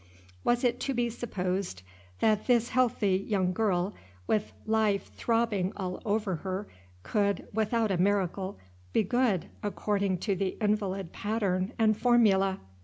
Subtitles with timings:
[0.43, 1.83] Was it to be supposed
[2.21, 3.93] that this healthy young girl,
[4.25, 6.65] with life throbbing all over her,
[7.03, 8.57] could, without a miracle,
[8.93, 12.59] be good according to the invalid pattern and formula?